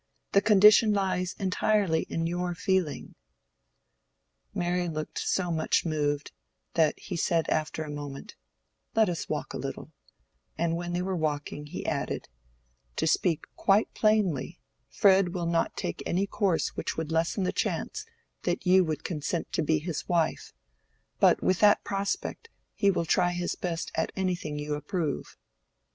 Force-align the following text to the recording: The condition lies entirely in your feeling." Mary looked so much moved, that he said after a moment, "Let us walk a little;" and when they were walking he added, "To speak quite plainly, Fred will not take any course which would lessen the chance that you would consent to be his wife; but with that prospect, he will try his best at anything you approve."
The 0.31 0.41
condition 0.41 0.93
lies 0.93 1.35
entirely 1.37 2.07
in 2.09 2.25
your 2.25 2.55
feeling." 2.55 3.13
Mary 4.51 4.89
looked 4.89 5.19
so 5.19 5.51
much 5.51 5.85
moved, 5.85 6.31
that 6.73 6.97
he 6.97 7.15
said 7.15 7.47
after 7.51 7.83
a 7.83 7.91
moment, 7.91 8.35
"Let 8.95 9.09
us 9.09 9.29
walk 9.29 9.53
a 9.53 9.59
little;" 9.59 9.91
and 10.57 10.75
when 10.75 10.93
they 10.93 11.03
were 11.03 11.15
walking 11.15 11.67
he 11.67 11.85
added, 11.85 12.29
"To 12.95 13.05
speak 13.05 13.43
quite 13.55 13.93
plainly, 13.93 14.59
Fred 14.89 15.35
will 15.35 15.45
not 15.45 15.77
take 15.77 16.01
any 16.03 16.25
course 16.25 16.69
which 16.69 16.97
would 16.97 17.11
lessen 17.11 17.43
the 17.43 17.53
chance 17.53 18.03
that 18.41 18.65
you 18.65 18.83
would 18.83 19.03
consent 19.03 19.51
to 19.51 19.61
be 19.61 19.77
his 19.77 20.09
wife; 20.09 20.51
but 21.19 21.43
with 21.43 21.59
that 21.59 21.83
prospect, 21.83 22.49
he 22.73 22.89
will 22.89 23.05
try 23.05 23.33
his 23.33 23.53
best 23.53 23.91
at 23.93 24.11
anything 24.15 24.57
you 24.57 24.73
approve." 24.73 25.37